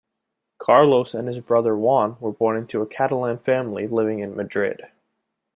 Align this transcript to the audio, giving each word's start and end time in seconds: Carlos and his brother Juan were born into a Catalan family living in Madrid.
Carlos 0.57 1.13
and 1.13 1.27
his 1.27 1.37
brother 1.41 1.77
Juan 1.77 2.17
were 2.19 2.31
born 2.31 2.57
into 2.57 2.81
a 2.81 2.87
Catalan 2.87 3.37
family 3.37 3.85
living 3.85 4.17
in 4.17 4.35
Madrid. 4.35 4.87